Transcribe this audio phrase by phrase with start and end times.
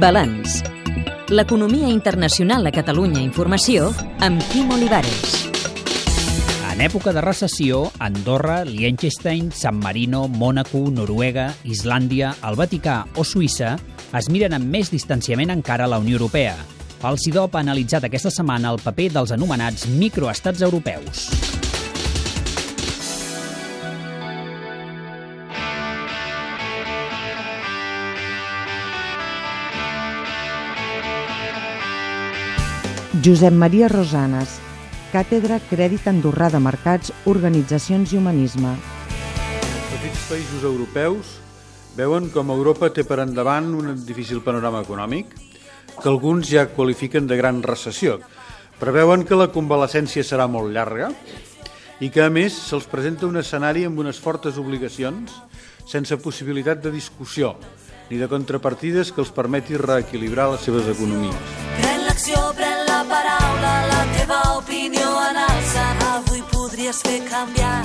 [0.00, 0.62] Balanç.
[1.28, 3.90] L'economia internacional a Catalunya Informació
[4.24, 5.48] amb Quim Olivares.
[6.72, 13.76] En època de recessió, Andorra, Liechtenstein, San Marino, Mònaco, Noruega, Islàndia, el Vaticà o Suïssa
[14.14, 16.56] es miren amb més distanciament encara a la Unió Europea.
[17.04, 21.28] El CIDOP ha analitzat aquesta setmana el paper dels anomenats microestats europeus.
[33.24, 34.58] Josep Maria Rosanes,
[35.08, 38.74] Càtedra Crèdit Andorrà de Mercats, Organitzacions i Humanisme.
[39.88, 41.30] Petits països europeus
[41.96, 45.32] veuen com Europa té per endavant un difícil panorama econòmic
[46.02, 48.18] que alguns ja qualifiquen de gran recessió.
[48.76, 51.08] Preveuen que la convalescència serà molt llarga
[52.04, 55.32] i que, a més, se'ls presenta un escenari amb unes fortes obligacions
[55.88, 57.56] sense possibilitat de discussió
[58.10, 61.63] ni de contrapartides que els permeti reequilibrar les seves economies.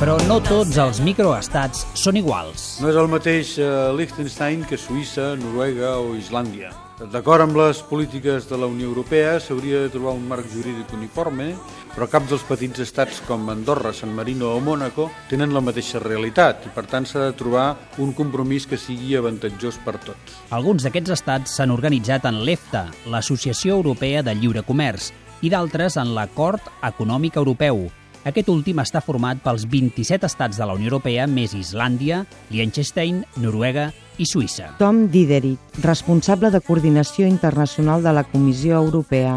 [0.00, 2.78] Però no tots els microestats són iguals.
[2.80, 6.70] No és el mateix eh, Liechtenstein que Suïssa, Noruega o Islàndia.
[7.10, 11.48] D'acord amb les polítiques de la Unió Europea, s'hauria de trobar un marc jurídic uniforme,
[11.90, 16.68] però cap dels petits estats com Andorra, San Marino o Mònaco tenen la mateixa realitat
[16.68, 17.66] i per tant s'ha de trobar
[17.98, 20.38] un compromís que sigui avantatjós per tots.
[20.54, 25.10] Alguns d'aquests estats s'han organitzat en l'EFTA, l'Associació Europea de Lliure Comerç,
[25.42, 27.88] i d'altres en l'Acord Econòmic Europeu.
[28.24, 33.90] Aquest últim està format pels 27 estats de la Unió Europea més Islàndia, Liechtenstein, Noruega
[34.16, 34.70] i Suïssa.
[34.78, 39.34] Tom Diderik, responsable de Coordinació Internacional de la Comissió Europea.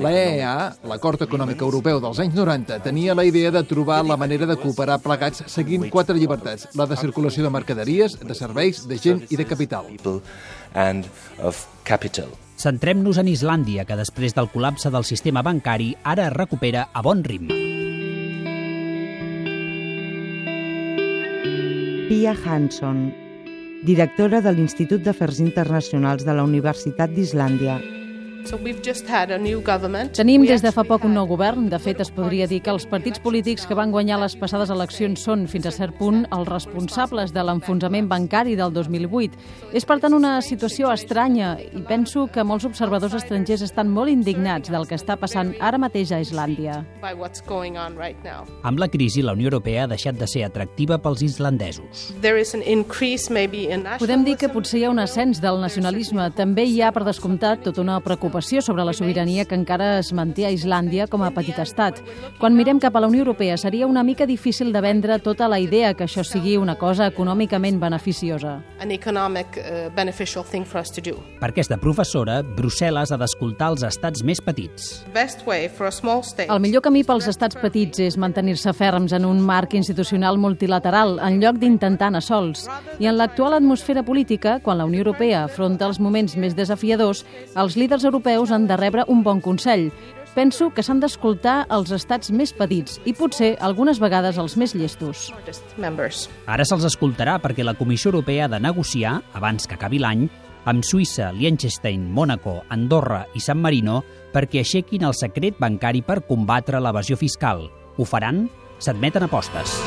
[0.00, 0.54] La EEA,
[0.88, 5.02] l'Acord Econòmic Europeu dels anys 90, tenia la idea de trobar la manera de cooperar
[5.04, 9.44] plegats seguint quatre llibertats, la de circulació de mercaderies, de serveis, de gent i de
[9.44, 9.92] capital.
[12.56, 17.20] Centrem-nos en Islàndia, que després del col·lapse del sistema bancari ara es recupera a bon
[17.24, 17.52] ritme.
[22.08, 23.10] Pia Hansson,
[23.84, 27.80] directora de l'Institut d'Afers Internacionals de la Universitat d'Islàndia.
[30.14, 31.66] Tenim des de fa poc un nou govern.
[31.72, 35.24] De fet, es podria dir que els partits polítics que van guanyar les passades eleccions
[35.26, 39.34] són, fins a cert punt, els responsables de l'enfonsament bancari del 2008.
[39.74, 44.70] És, per tant, una situació estranya i penso que molts observadors estrangers estan molt indignats
[44.70, 46.78] del que està passant ara mateix a Islàndia.
[48.62, 52.12] Amb la crisi, la Unió Europea ha deixat de ser atractiva pels islandesos.
[53.98, 56.30] Podem dir que potser hi ha un ascens del nacionalisme.
[56.38, 60.46] També hi ha, per descomptat, tota una preocupació sobre la sobirania que encara es manté
[60.46, 62.02] a Islàndia com a petit estat.
[62.38, 65.58] Quan mirem cap a la Unió Europea seria una mica difícil de vendre tota la
[65.58, 68.60] idea que això sigui una cosa econòmicament beneficiosa.
[71.40, 75.04] Per aquesta professora, Brussel·les ha d'escoltar els estats més petits.
[76.46, 81.40] El millor camí pels estats petits és mantenir-se ferms en un marc institucional multilateral en
[81.40, 82.66] lloc d'intentar anar sols.
[82.98, 87.24] I en l'actual atmosfera política, quan la Unió Europea afronta els moments més desafiadors,
[87.56, 89.90] els líders europeus han de rebre un bon consell.
[90.36, 95.30] Penso que s'han d'escoltar els estats més petits i potser algunes vegades els més llestos.
[96.46, 100.26] Ara se'ls escoltarà perquè la Comissió Europea ha de negociar, abans que acabi l'any,
[100.66, 104.02] amb Suïssa, Liechtenstein, Mònaco, Andorra i San Marino
[104.34, 107.68] perquè aixequin el secret bancari per combatre l'evasió fiscal.
[107.96, 108.46] Ho faran?
[108.80, 109.80] S'admeten apostes.